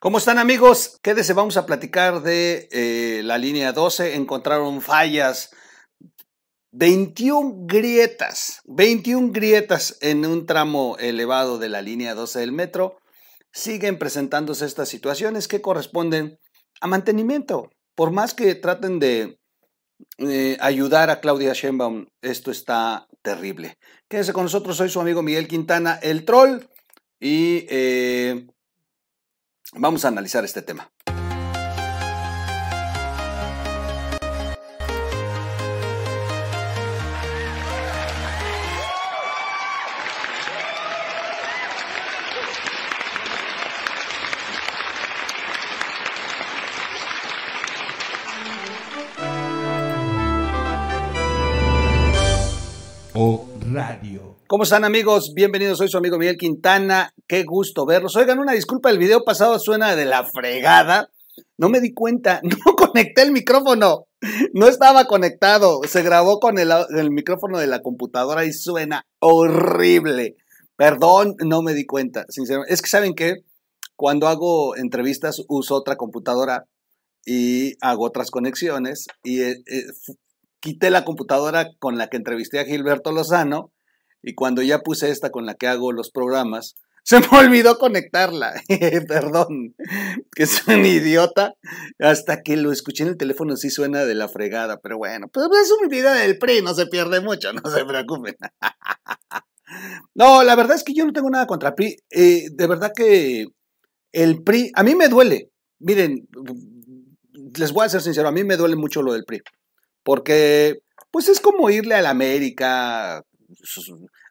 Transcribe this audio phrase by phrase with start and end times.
[0.00, 1.00] ¿Cómo están amigos?
[1.02, 4.14] Quédese, vamos a platicar de eh, la línea 12.
[4.14, 5.50] Encontraron fallas,
[6.70, 12.98] 21 grietas, 21 grietas en un tramo elevado de la línea 12 del metro.
[13.50, 16.38] Siguen presentándose estas situaciones que corresponden
[16.80, 17.68] a mantenimiento.
[17.96, 19.40] Por más que traten de
[20.18, 23.78] eh, ayudar a Claudia Sheinbaum, esto está terrible.
[24.08, 26.60] Quédese con nosotros, soy su amigo Miguel Quintana, el troll,
[27.18, 27.66] y...
[27.68, 28.46] Eh,
[29.74, 30.90] Vamos a analizar este tema.
[54.58, 55.34] ¿Cómo están amigos?
[55.36, 57.14] Bienvenidos, soy su amigo Miguel Quintana.
[57.28, 58.16] Qué gusto verlos.
[58.16, 61.12] Oigan, una disculpa, el video pasado suena de la fregada.
[61.56, 64.08] No me di cuenta, no conecté el micrófono.
[64.54, 65.82] No estaba conectado.
[65.86, 66.72] Se grabó con el,
[67.12, 70.34] micrófono de la computadora y suena horrible.
[70.74, 72.74] Perdón, no me di cuenta, sinceramente.
[72.74, 73.44] Es que saben que
[73.94, 76.66] cuando hago entrevistas uso otra computadora
[77.24, 79.84] y hago otras conexiones y eh, eh,
[80.58, 83.70] quité la computadora con la que entrevisté a Gilberto Lozano
[84.22, 86.74] y cuando ya puse esta con la que hago los programas,
[87.04, 88.52] se me olvidó conectarla.
[89.08, 89.74] Perdón,
[90.34, 91.54] que soy un idiota.
[91.98, 95.46] Hasta que lo escuché en el teléfono sí suena de la fregada, pero bueno, pues
[95.62, 98.36] es un video del PRI, no se pierde mucho, no se preocupen.
[100.14, 101.96] No, la verdad es que yo no tengo nada contra PRI.
[102.10, 103.46] Eh, de verdad que
[104.12, 105.50] el PRI, a mí me duele.
[105.78, 106.28] Miren,
[107.56, 109.40] les voy a ser sincero, a mí me duele mucho lo del PRI.
[110.02, 110.80] Porque,
[111.10, 113.22] pues es como irle a la América,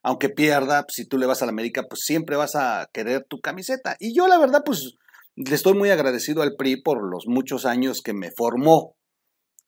[0.04, 3.40] aunque pierda, si tú le vas a la América, pues siempre vas a querer tu
[3.40, 3.96] camiseta.
[4.00, 4.96] Y yo la verdad, pues
[5.36, 8.96] le estoy muy agradecido al PRI por los muchos años que me formó,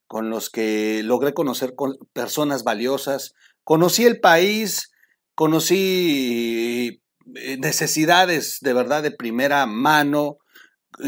[0.07, 1.73] con los que logré conocer
[2.13, 4.91] personas valiosas, conocí el país,
[5.35, 7.01] conocí
[7.35, 10.37] eh, necesidades de verdad de primera mano,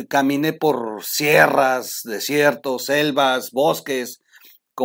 [0.07, 4.20] caminé por sierras, desiertos, selvas, bosques,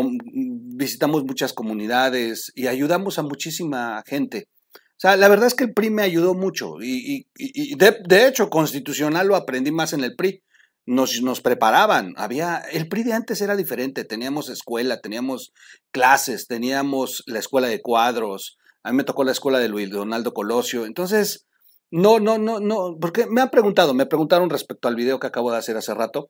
[0.02, 4.48] visitamos muchas comunidades y ayudamos a muchísima gente.
[4.96, 9.26] O sea, la verdad es que el PRI me ayudó mucho y, de, hecho constitucional
[9.26, 10.42] lo aprendí más en el PRI.
[10.86, 15.52] Nos, nos preparaban, había, el PRI de antes era diferente, teníamos escuela, teníamos
[15.90, 20.32] clases, teníamos la escuela de cuadros, a mí me tocó la escuela de Luis Donaldo
[20.32, 21.48] Colosio, entonces,
[21.90, 25.50] no, no, no, no, porque me han preguntado, me preguntaron respecto al video que acabo
[25.50, 26.28] de hacer hace rato,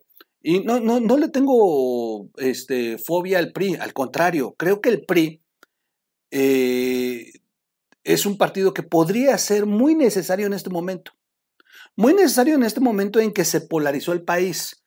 [0.49, 5.05] y no, no, no le tengo este, fobia al PRI, al contrario, creo que el
[5.05, 5.43] PRI
[6.31, 7.33] eh,
[8.05, 11.11] es un partido que podría ser muy necesario en este momento.
[11.97, 14.85] Muy necesario en este momento en que se polarizó el país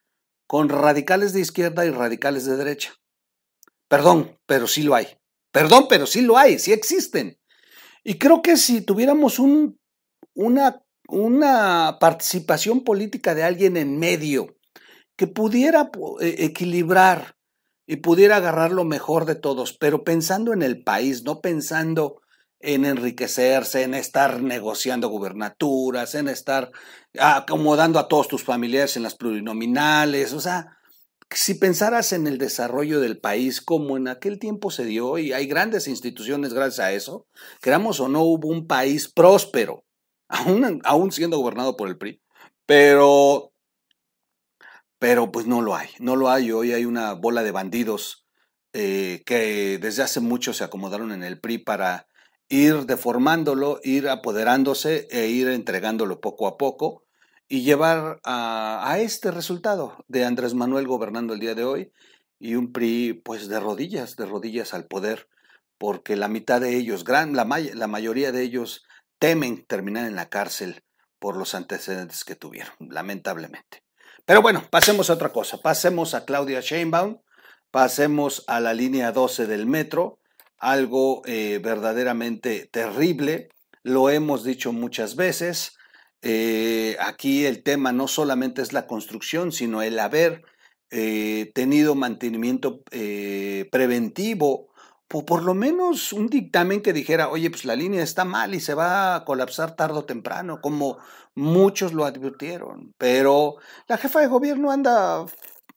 [0.48, 2.94] con radicales de izquierda y radicales de derecha.
[3.90, 5.08] Perdón, pero sí lo hay.
[5.52, 7.38] Perdón, pero sí lo hay, sí existen.
[8.06, 9.78] Y creo que si tuviéramos un,
[10.34, 14.56] una, una participación política de alguien en medio,
[15.19, 15.91] que pudiera
[16.22, 17.35] e, equilibrar
[17.85, 22.22] y pudiera agarrar lo mejor de todos, pero pensando en el país, no pensando
[22.62, 26.72] en enriquecerse, en estar negociando gubernaturas, en estar
[27.19, 30.78] acomodando a todos tus familiares en las plurinominales, o sea,
[31.30, 35.47] si pensaras en el desarrollo del país como en aquel tiempo se dio, y hay
[35.47, 37.28] grandes instituciones gracias a eso,
[37.59, 39.84] creamos o no, hubo un país próspero,
[40.30, 42.22] aún, aún siendo gobernado por el PRI,
[42.66, 43.51] pero
[45.00, 46.52] pero pues no lo hay, no lo hay.
[46.52, 48.26] Hoy hay una bola de bandidos
[48.74, 52.08] eh, que desde hace mucho se acomodaron en el PRI para
[52.50, 57.06] ir deformándolo, ir apoderándose e ir entregándolo poco a poco
[57.48, 61.92] y llevar a, este resultado de Andrés Manuel gobernando el día de hoy
[62.38, 65.30] y un PRI pues de rodillas, de rodillas al poder,
[65.78, 68.84] porque la mitad de ellos, gran, la, la mayoría de ellos
[69.18, 70.84] temen terminar en la cárcel
[71.19, 73.84] por los antecedentes que tuvieron, lamentablemente.
[74.30, 75.58] Pero bueno, pasemos a otra cosa.
[75.58, 77.18] Pasemos a Claudia Sheinbaum,
[77.72, 80.20] pasemos a la línea 12 del metro,
[80.60, 83.50] algo eh, verdaderamente terrible.
[83.81, 85.80] Lo hemos dicho muchas veces.
[86.22, 90.44] Eh, aquí el tema no solamente es la construcción, sino el haber
[90.92, 92.84] eh, tenido mantenimiento
[93.72, 94.69] preventivo
[95.09, 98.75] por lo menos un dictamen que dijera, oye, pues la línea está mal y se
[98.75, 101.00] va a colapsar tarde o temprano, como
[101.33, 102.94] muchos lo advirtieron.
[102.97, 103.56] Pero
[103.88, 105.25] la jefa de gobierno anda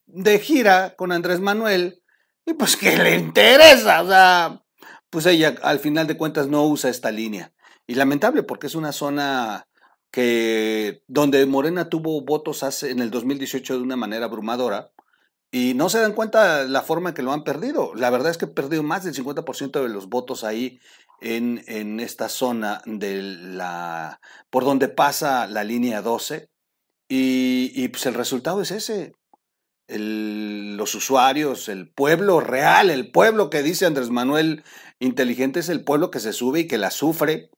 [0.07, 2.03] de gira con Andrés Manuel
[2.45, 4.63] y pues que le interesa, o sea,
[5.09, 7.55] pues ella al final de cuentas no usa esta línea.
[7.87, 9.67] Y lamentable porque es una zona
[10.11, 14.93] que donde Morena tuvo votos hace, en el 2018 de una manera abrumadora,
[15.55, 17.95] y no se dan cuenta la forma en que lo han perdido.
[17.95, 20.81] La verdad es que he perdido más del 50% de los votos ahí
[21.21, 24.19] en, en, esta zona de la,
[24.49, 26.49] por donde pasa la línea 12.
[27.07, 29.13] Y, pues el resultado es ese.
[29.89, 34.65] Los usuarios, el pueblo real, el pueblo que dice Andrés Manuel
[35.01, 37.51] inteligente es el pueblo que se sube y que la sufre.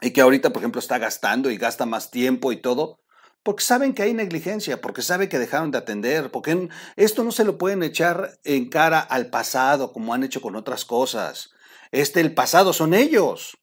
[0.00, 3.01] Y que ahorita, por ejemplo, está gastando y gasta más tiempo y todo
[3.42, 7.44] porque saben que hay negligencia, porque saben que dejaron de atender, porque esto no se
[7.44, 11.50] lo pueden echar en cara al pasado como han hecho con otras cosas.
[11.90, 13.58] Este, el pasado son ellos.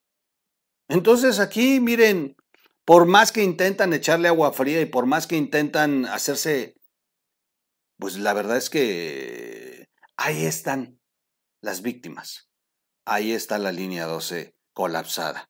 [0.89, 2.35] Entonces aquí, miren,
[2.83, 6.75] por más que intentan echarle agua fría y por más que intentan hacerse,
[7.97, 9.87] pues la verdad es que
[10.17, 10.99] ahí están
[11.61, 12.49] las víctimas.
[13.05, 15.48] Ahí está la línea 12 colapsada.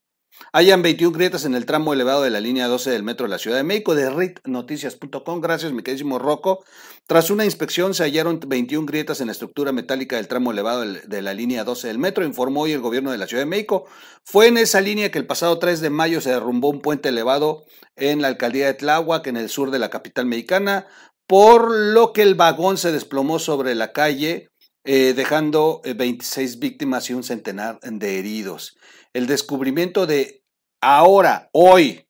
[0.51, 3.37] Hayan 21 grietas en el tramo elevado de la línea 12 del metro de la
[3.37, 5.41] Ciudad de México de ritnoticias.com.
[5.41, 6.63] Gracias, mi queridísimo Rocco.
[7.05, 11.21] Tras una inspección se hallaron 21 grietas en la estructura metálica del tramo elevado de
[11.21, 13.85] la línea 12 del metro, informó hoy el gobierno de la Ciudad de México.
[14.23, 17.63] Fue en esa línea que el pasado 3 de mayo se derrumbó un puente elevado
[17.95, 20.87] en la alcaldía de Tláhuac, en el sur de la capital mexicana,
[21.27, 24.49] por lo que el vagón se desplomó sobre la calle,
[24.91, 28.75] eh, dejando 26 eh, víctimas y un centenar de heridos.
[29.13, 30.43] El descubrimiento de
[30.81, 32.07] ahora, hoy,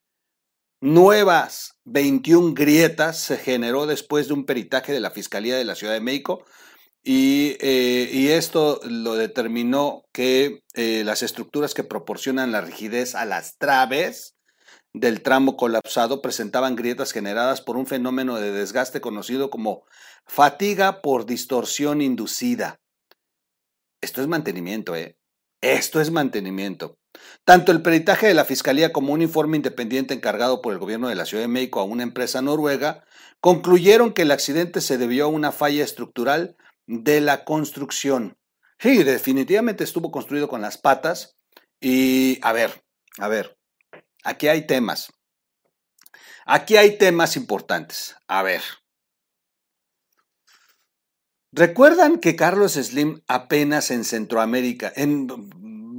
[0.80, 5.92] nuevas 21 grietas se generó después de un peritaje de la Fiscalía de la Ciudad
[5.92, 6.46] de México
[7.02, 14.36] y, eh, esto lo determinó que las estructuras que proporcionan la rigidez a las traves
[14.92, 19.84] del tramo colapsado presentaban grietas generadas por un fenómeno de desgaste conocido como
[20.26, 22.80] fatiga por distorsión inducida.
[24.00, 25.16] Esto es mantenimiento, ¿eh?
[25.60, 26.96] Esto es mantenimiento.
[27.44, 31.14] Tanto el peritaje de la Fiscalía como un informe independiente encargado por el gobierno de
[31.14, 33.04] la Ciudad de México a una empresa noruega
[33.40, 36.56] concluyeron que el accidente se debió a una falla estructural
[36.86, 38.36] de la construcción.
[38.78, 41.36] Sí, definitivamente estuvo construido con las patas.
[41.80, 42.82] Y a ver,
[43.18, 43.58] a ver,
[44.24, 45.12] aquí hay temas.
[46.46, 48.16] Aquí hay temas importantes.
[48.26, 48.62] A ver.
[51.52, 55.26] ¿Recuerdan que Carlos Slim apenas en Centroamérica, en,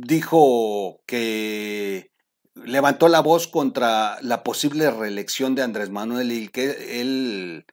[0.02, 2.12] dijo que
[2.56, 7.66] levantó la voz contra la posible reelección de Andrés Manuel y que él,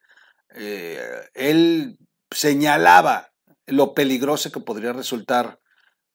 [0.55, 1.97] eh, él
[2.31, 3.31] señalaba
[3.65, 5.59] lo peligroso que podría resultar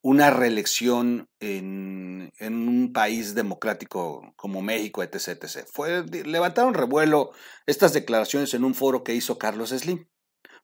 [0.05, 5.29] una reelección en, un país democrático como México, etc.
[5.29, 5.67] etc.
[5.67, 7.31] Fue, levantaron revuelo
[7.65, 10.07] estas declaraciones en un foro que hizo Carlos Slim.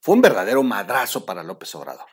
[0.03, 2.07] Fue un verdadero madrazo para López Obrador,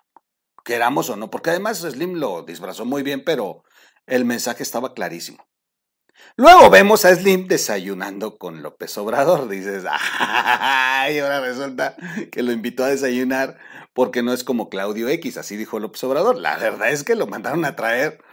[0.64, 3.66] queramos o no, porque además Slim lo disfrazó muy bien, pero
[4.06, 5.46] el mensaje estaba clarísimo.
[6.38, 9.50] Luego vemos a Slim desayunando con López Obrador.
[9.50, 11.20] Dices, ¡ay!
[11.20, 11.98] Ahora resulta
[12.32, 13.58] que lo invitó a desayunar
[13.98, 16.38] porque no es como Claudio X, así dijo López Obrador.
[16.38, 18.24] La verdad es que lo mandaron a traer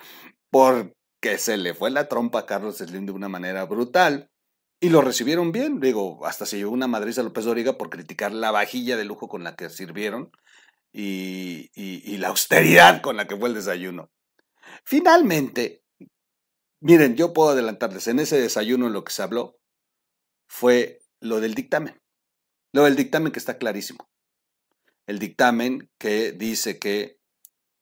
[0.51, 4.31] porque se le fue la trompa a Carlos Slim de una manera brutal.
[4.79, 8.31] Y lo recibieron bien, digo, hasta se llevó una madriza a López Doriga por criticar
[8.35, 10.33] la vajilla de lujo con la que sirvieron
[10.93, 14.11] y, y, la austeridad con la que fue el desayuno.
[14.85, 15.83] Finalmente,
[16.83, 19.57] miren, yo puedo adelantarles, en ese desayuno lo que se habló
[20.47, 22.03] fue lo del dictamen.
[22.75, 24.11] Lo del dictamen que está clarísimo.
[25.07, 27.19] El dictamen que dice que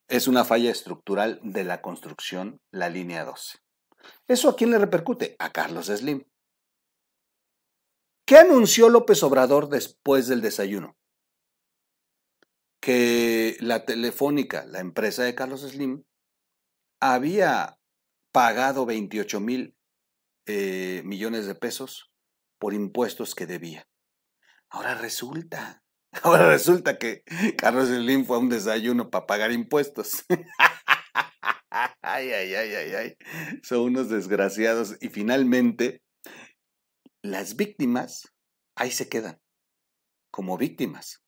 [0.09, 3.59] es una falla estructural de la construcción, la línea 12.
[4.29, 5.37] ¿Eso a quién le repercute?
[5.39, 6.25] A Carlos Slim.
[8.27, 10.97] ¿Qué anunció López Obrador después del desayuno?
[12.81, 16.05] Que la telefónica, la empresa de Carlos Slim,
[17.01, 17.79] había
[18.33, 19.77] pagado 28 mil
[20.47, 22.13] eh, millones de pesos
[22.59, 23.89] por impuestos que debía.
[24.69, 25.82] Ahora resulta,
[26.23, 27.23] ahora resulta que
[27.57, 30.25] Carlos Slim fue a un desayuno para pagar impuestos.
[32.03, 33.17] ay, ay, ay, ay, ay.
[33.63, 34.97] Son unos desgraciados.
[35.01, 36.03] Y finalmente,
[37.23, 38.33] las víctimas
[38.77, 39.41] ahí se quedan,
[40.31, 41.23] como víctimas.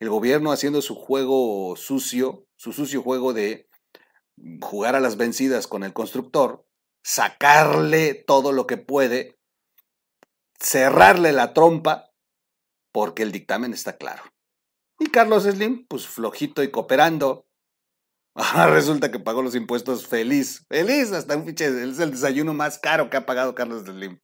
[0.00, 3.68] El gobierno haciendo su juego sucio, su sucio juego de
[4.60, 6.66] jugar a las vencidas con el constructor,
[7.04, 9.38] sacarle todo lo que puede,
[10.58, 12.05] cerrarle la trompa,
[12.96, 14.22] porque el dictamen está claro.
[14.98, 17.46] Y Carlos Slim, pues flojito y cooperando.
[18.70, 23.10] Resulta que pagó los impuestos feliz, feliz, hasta un fiche, es el desayuno más caro
[23.10, 24.18] que ha pagado Carlos Slim.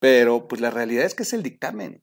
[0.00, 2.02] Pero pues la realidad es que es el dictamen.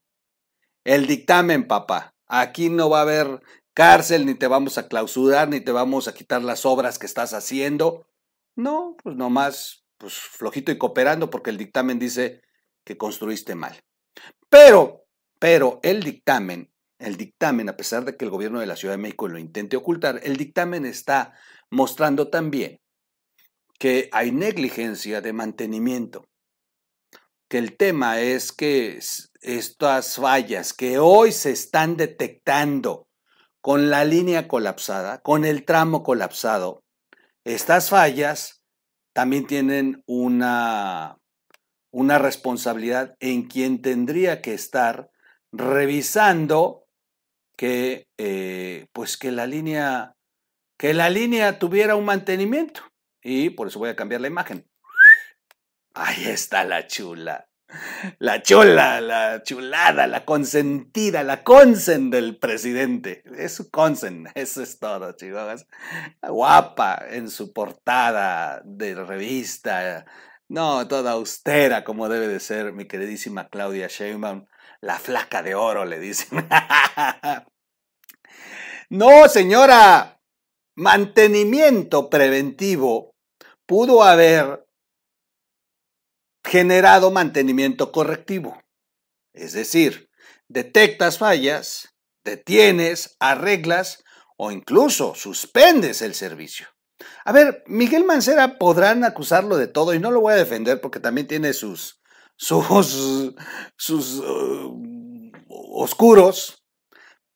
[0.85, 2.15] El dictamen, papá.
[2.25, 3.41] Aquí no va a haber
[3.73, 7.33] cárcel, ni te vamos a clausurar, ni te vamos a quitar las obras que estás
[7.33, 8.07] haciendo.
[8.55, 12.41] No, pues nomás pues flojito y cooperando porque el dictamen dice
[12.85, 13.77] que construiste mal.
[14.47, 15.01] Pero,
[15.41, 19.01] pero el dictamen, el dictamen, a pesar de que el gobierno de la Ciudad de
[19.01, 21.33] México lo intente ocultar, el dictamen está
[21.71, 22.79] mostrando también
[23.79, 26.29] que hay negligencia de mantenimiento,
[27.49, 28.99] que el tema es que
[29.41, 33.07] estas fallas que hoy se están detectando
[33.61, 36.83] con la línea colapsada, con el tramo colapsado,
[37.45, 38.63] estas fallas
[39.11, 41.17] también tienen una,
[41.89, 45.09] una responsabilidad en quien tendría que estar
[45.51, 46.87] revisando
[47.57, 50.15] que, eh, pues que la línea,
[50.77, 52.81] que la línea tuviera un mantenimiento.
[53.21, 54.67] Y por eso voy a cambiar la imagen.
[55.93, 57.47] Ahí está la chula.
[58.19, 63.23] La chula, la chulada, la consentida, la consen del presidente.
[63.37, 65.65] Es su consen, eso es todo, chicos.
[66.21, 70.05] Guapa en su portada de revista.
[70.51, 74.47] No, toda austera como debe de ser mi queridísima Claudia Sheinbaum.
[74.81, 76.45] La flaca de oro, le dicen.
[78.89, 80.21] no, señora.
[80.75, 83.15] Mantenimiento preventivo
[83.65, 84.67] pudo haber
[86.43, 88.61] generado mantenimiento correctivo.
[89.33, 90.09] Es decir,
[90.49, 94.03] detectas fallas, detienes, arreglas
[94.35, 96.67] o incluso suspendes el servicio.
[97.25, 100.99] A ver, Miguel Mancera podrán acusarlo de todo y no lo voy a defender porque
[100.99, 102.01] también tiene sus,
[102.35, 103.35] sus,
[103.77, 106.63] sus uh, oscuros,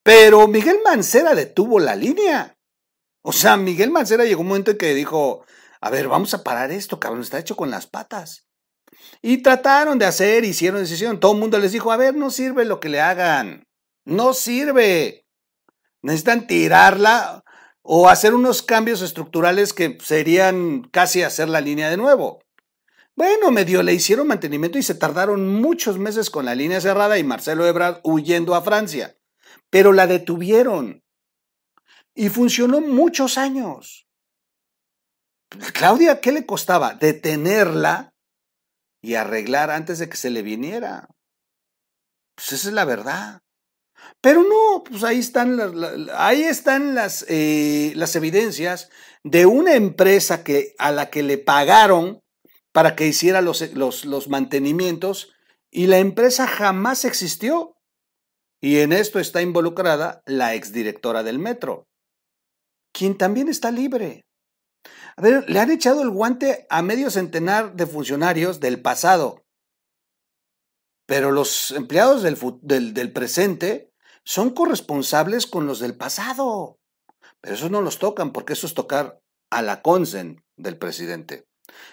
[0.04, 2.58] pero Miguel Mancera detuvo la línea.
[3.22, 5.46] O sea, Miguel Mancera llegó un momento en que dijo,
[5.82, 8.48] a ver, vamos a parar esto, cabrón, está hecho con las patas.
[9.22, 11.20] Y trataron de hacer, hicieron decisión.
[11.20, 13.68] Todo el mundo les dijo, a ver, no sirve lo que le hagan.
[14.04, 15.26] No sirve.
[16.02, 17.44] Necesitan tirarla
[17.88, 22.42] o hacer unos cambios estructurales que serían casi hacer la línea de nuevo.
[23.16, 27.24] Bueno, medio le hicieron mantenimiento y se tardaron muchos meses con la línea cerrada y
[27.24, 29.16] Marcelo Ebrard huyendo a Francia.
[29.70, 31.04] Pero la detuvieron.
[32.16, 34.08] Y funcionó muchos años.
[35.74, 36.96] Claudia, ¿qué le costaba?
[36.96, 38.16] Detenerla
[39.00, 41.08] y arreglar antes de que se le viniera.
[42.34, 43.42] Pues esa es la verdad.
[44.22, 45.72] Pero no, pues ahí están las,
[46.14, 48.90] ahí están las, eh, las evidencias
[49.24, 52.22] de una empresa que, a la que le pagaron
[52.72, 55.34] para que hiciera los, los, los mantenimientos
[55.72, 57.76] y la empresa jamás existió.
[58.62, 61.88] Y en esto está involucrada la exdirectora del metro,
[62.92, 64.26] quien también está libre.
[65.18, 69.46] A ver, le han echado el guante a medio centenar de funcionarios del pasado.
[71.06, 73.94] Pero los empleados del, del, presente
[74.26, 76.80] son corresponsables con los del pasado.
[77.40, 81.46] Pero esos no los tocan porque eso es tocar a la consen del presidente.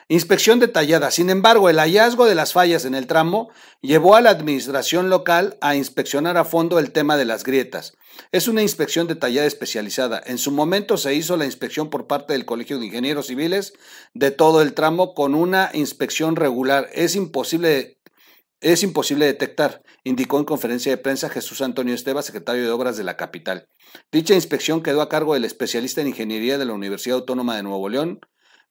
[0.08, 1.10] Inspección detallada.
[1.10, 5.56] Sin embargo, el hallazgo de las fallas en el tramo llevó a la administración local
[5.60, 7.94] a inspeccionar a fondo el tema de las grietas.
[8.30, 10.22] Es una inspección detallada especializada.
[10.24, 13.72] En su momento se hizo la inspección por parte del Colegio de Ingenieros Civiles
[14.12, 16.88] de todo el tramo con una inspección regular.
[16.92, 17.98] Es imposible,
[18.62, 23.04] es imposible detectar, indicó en conferencia de prensa Jesús Antonio Esteba, secretario de Obras de
[23.04, 23.68] la capital.
[24.12, 27.88] Dicha inspección quedó a cargo del especialista en ingeniería de la Universidad Autónoma de Nuevo
[27.88, 28.20] León,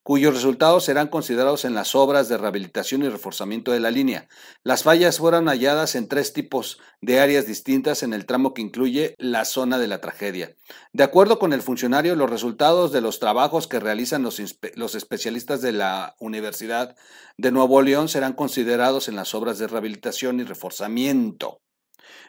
[0.03, 4.27] cuyos resultados serán considerados en las obras de rehabilitación y reforzamiento de la línea.
[4.63, 9.15] Las fallas fueron halladas en tres tipos de áreas distintas en el tramo que incluye
[9.17, 10.55] la zona de la tragedia.
[10.91, 15.71] De acuerdo con el funcionario, los resultados de los trabajos que realizan los, especialistas de
[15.71, 16.95] la Universidad
[17.37, 21.61] de Nuevo León serán considerados en las obras de rehabilitación y reforzamiento.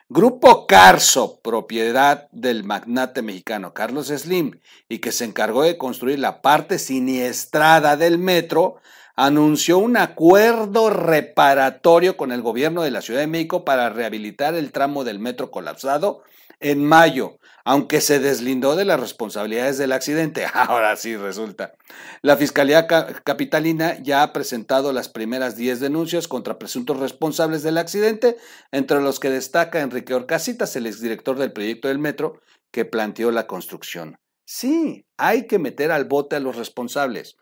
[0.08, 6.42] Grupo Carso, propiedad del magnate mexicano Carlos Slim, y que se encargó de construir la
[6.42, 8.76] parte siniestrada del metro,
[9.16, 14.72] anunció un acuerdo reparatorio con el gobierno de la Ciudad de México para rehabilitar el
[14.72, 16.22] tramo del metro colapsado
[16.60, 20.46] en mayo, aunque se deslindó de las responsabilidades del accidente.
[20.54, 21.74] Ahora sí resulta.
[22.22, 28.36] La Fiscalía Capitalina ya ha presentado las primeras 10 denuncias contra presuntos responsables del accidente,
[28.70, 32.40] entre los que destaca Enrique Orcasitas, el exdirector del proyecto del metro,
[32.70, 34.16] que planteó la construcción.
[34.44, 37.36] Sí, hay que meter al bote a los responsables,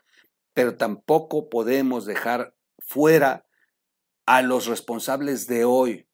[0.53, 3.45] pero tampoco podemos dejar fuera
[4.25, 6.07] a los responsables de hoy,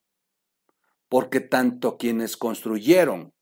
[1.09, 3.33] porque tanto quienes construyeron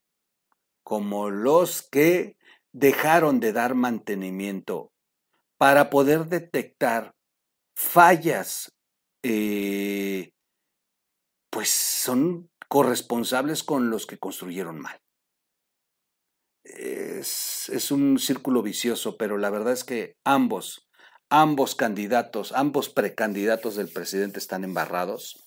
[0.82, 2.36] como los que
[2.72, 4.92] dejaron de dar mantenimiento
[5.56, 7.14] para poder detectar
[7.74, 8.72] fallas,
[9.22, 10.32] eh,
[11.50, 15.00] pues son corresponsables con los que construyeron mal.
[16.64, 20.85] Es, es, un círculo vicioso, pero la verdad es que ambos,
[21.28, 25.44] ambos candidatos, ambos precandidatos del presidente están embarrados.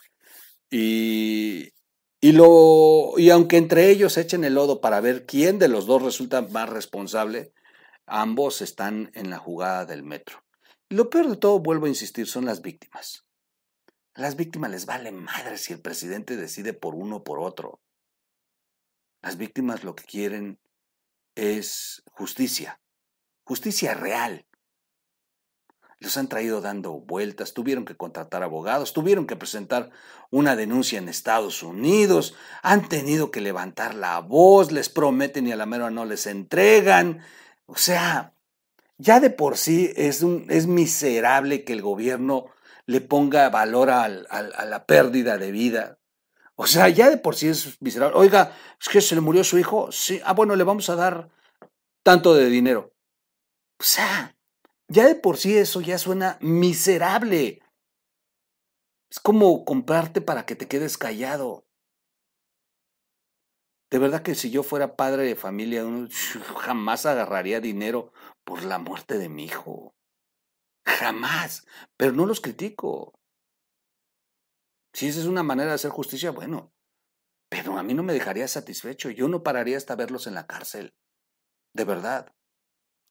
[0.69, 1.73] Y,
[2.21, 6.01] y, lo, y aunque entre ellos echen el lodo para ver quién de los dos
[6.01, 7.53] resulta más responsable,
[8.05, 10.43] ambos están en la jugada del metro.
[10.89, 13.25] Lo peor de todo, vuelvo a insistir, son las víctimas.
[14.15, 17.79] A las víctimas les vale madre si el presidente decide por uno o por otro.
[19.21, 20.59] Las víctimas lo que quieren
[21.35, 22.81] es justicia,
[23.43, 24.45] justicia real.
[25.99, 29.91] Los han traído dando vueltas, tuvieron que contratar abogados, tuvieron que presentar
[30.31, 35.57] una denuncia en Estados Unidos, han tenido que levantar la voz, les prometen y a
[35.57, 37.21] la mera no les entregan.
[37.65, 38.33] O sea,
[38.97, 42.45] ya de por sí es, un, es miserable que el gobierno
[42.85, 45.99] le ponga valor a la pérdida de vida.
[46.61, 48.17] O sea, ya de por sí es miserable.
[48.17, 49.93] Oiga, es que se le murió su hijo.
[49.93, 51.29] Sí, ah, bueno, le vamos a dar
[52.03, 52.93] tanto de dinero.
[53.79, 54.35] O sea,
[54.89, 57.61] ya de por sí eso ya suena miserable.
[59.09, 61.65] Es como comprarte para que te quedes callado.
[63.91, 65.83] De verdad que si yo fuera padre de familia,
[66.57, 69.95] jamás agarraría dinero por la muerte de mi hijo.
[70.85, 71.65] Jamás.
[71.97, 73.13] Pero no los critico.
[74.93, 76.71] Si esa es una manera de hacer justicia, bueno.
[77.49, 79.09] Pero a mí no me dejaría satisfecho.
[79.09, 80.93] Yo no pararía hasta verlos en la cárcel.
[81.73, 82.31] De verdad.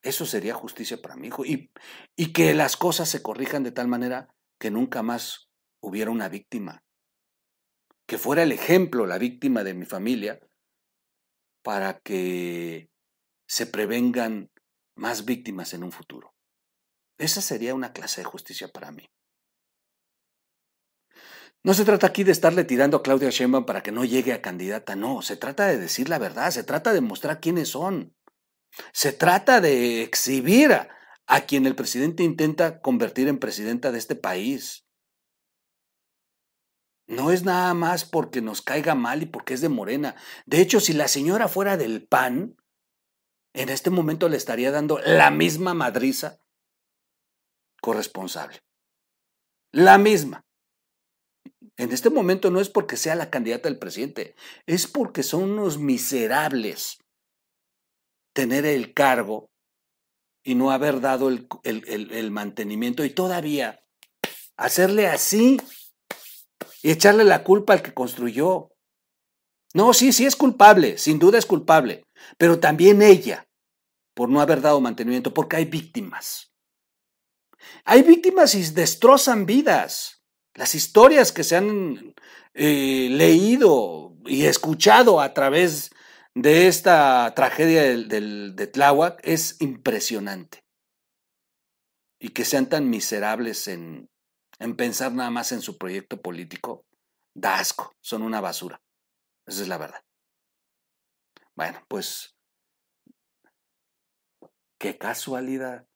[0.02, 1.44] Eso sería justicia para mi hijo.
[1.44, 1.70] Y,
[2.16, 4.28] y que las cosas se corrijan de tal manera
[4.58, 5.50] que nunca más
[5.80, 6.84] hubiera una víctima.
[8.06, 10.40] Que fuera el ejemplo la víctima de mi familia
[11.62, 12.90] para que
[13.46, 14.50] se prevengan
[14.96, 16.34] más víctimas en un futuro.
[17.18, 19.08] Esa sería una clase de justicia para mí.
[21.64, 24.40] No se trata aquí de estarle tirando a Claudia Sheinbaum para que no llegue a
[24.40, 28.14] candidata, no, se trata de decir la verdad, se trata de mostrar quiénes son.
[28.92, 30.72] Se trata de exhibir
[31.26, 34.86] a, quien el presidente intenta convertir en presidenta de este país.
[37.06, 40.14] No es nada más porque nos caiga mal y porque es de Morena.
[40.46, 42.56] De hecho, si la señora fuera del PAN,
[43.54, 46.38] en este momento le estaría dando la misma madriza
[47.80, 48.62] corresponsable.
[49.72, 50.44] La misma.
[51.76, 54.34] En este momento no es porque sea la candidata del presidente,
[54.66, 56.98] es porque son unos miserables
[58.38, 59.50] tener el cargo
[60.44, 63.82] y no haber dado el, mantenimiento y todavía
[64.56, 65.60] hacerle así
[66.80, 68.70] y echarle la culpa al que construyó.
[69.74, 72.04] No, sí, sí es culpable, sin duda es culpable,
[72.36, 73.48] pero también ella,
[74.14, 76.52] por no haber dado mantenimiento, porque hay víctimas.
[77.84, 80.22] Hay víctimas y destrozan vidas.
[80.54, 82.14] Las historias que se han
[82.54, 85.90] eh, leído y escuchado a través
[86.42, 90.64] de esta tragedia del, de Tláhuac es impresionante.
[92.20, 94.08] Y que sean tan miserables en,
[94.60, 96.84] en pensar nada más en su proyecto político,
[97.34, 98.80] da asco, son una basura.
[99.46, 100.00] Esa es la verdad.
[101.56, 102.36] Bueno, pues
[104.78, 105.88] qué casualidad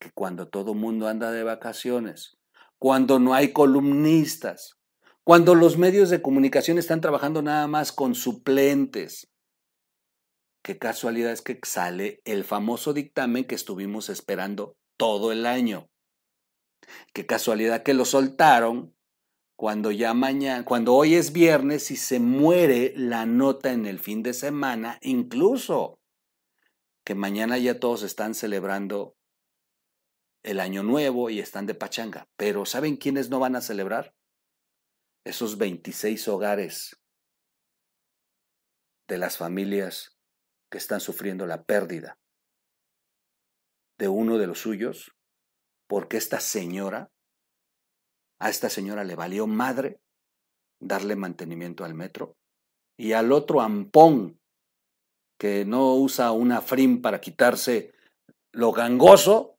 [0.00, 2.38] que cuando todo mundo anda de vacaciones,
[2.78, 4.78] cuando no hay columnistas,
[5.22, 9.28] cuando los medios de comunicación están trabajando nada más con suplentes,
[10.66, 15.88] Qué casualidad es que sale el famoso dictamen que estuvimos esperando todo el año.
[17.12, 18.92] Qué casualidad que lo soltaron
[19.54, 24.24] cuando ya mañana, cuando hoy es viernes y se muere la nota en el fin
[24.24, 26.00] de semana, incluso
[27.04, 29.16] que mañana ya todos están celebrando
[30.42, 32.26] el año nuevo y están de pachanga.
[32.36, 34.16] Pero ¿saben quiénes no van a celebrar?
[35.24, 37.00] Esos 26 hogares
[39.06, 40.15] de las familias
[40.76, 42.18] están sufriendo la pérdida
[43.98, 45.12] de uno de los suyos,
[45.88, 47.10] porque esta señora,
[48.38, 50.00] a esta señora le valió madre
[50.80, 52.36] darle mantenimiento al metro,
[52.98, 54.40] y al otro ampón,
[55.38, 57.92] que no usa una frim para quitarse
[58.52, 59.58] lo gangoso,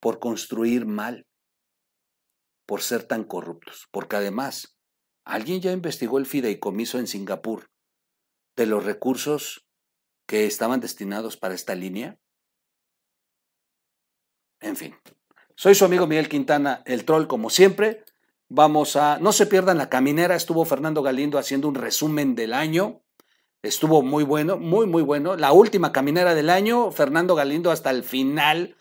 [0.00, 1.26] por construir mal,
[2.66, 4.76] por ser tan corruptos, porque además,
[5.24, 7.70] alguien ya investigó el fideicomiso en Singapur
[8.56, 9.63] de los recursos
[10.26, 12.18] que estaban destinados para esta línea?
[14.60, 14.94] En fin,
[15.56, 18.04] soy su amigo Miguel Quintana, el troll como siempre.
[18.48, 23.02] Vamos a, no se pierdan la caminera, estuvo Fernando Galindo haciendo un resumen del año.
[23.62, 25.36] Estuvo muy bueno, muy, muy bueno.
[25.36, 28.76] La última caminera del año, Fernando Galindo hasta el final,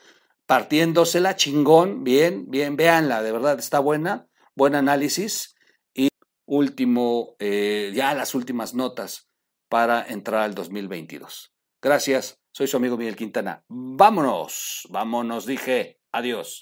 [0.45, 5.55] partiéndosela, chingón, bien, bien, véanla, de verdad está buena, buen análisis.
[5.93, 6.09] Y
[6.45, 9.32] último, eh, ya las últimas notas
[9.73, 11.51] para entrar al 2022.
[11.81, 13.63] Gracias, soy su amigo Miguel Quintana.
[13.67, 16.61] Vámonos, vámonos, dije, adiós.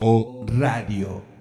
[0.00, 1.31] O Radio.